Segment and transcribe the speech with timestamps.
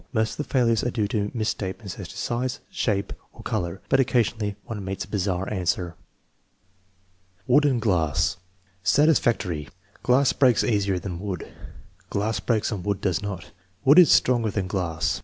[0.11, 3.99] Most of the failures are due to misstatements as to size, shape, or color, but
[3.99, 5.93] occasionally one meets a bizarre answer.
[7.45, 8.37] Wood and glass
[8.81, 9.69] Satisfactory.
[10.01, 11.47] "Glass breaks easier than wood."
[12.09, 13.51] "Glass breaks and wood does not."
[13.85, 15.19] "Wood is stronger than glass."